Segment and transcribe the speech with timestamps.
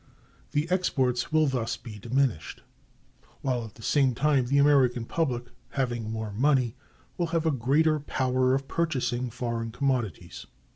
[0.53, 2.63] The exports will thus be diminished;
[3.41, 6.75] while at the same time the American public, having more money,
[7.19, 10.47] will have a greater power of purchasing foreign commodities.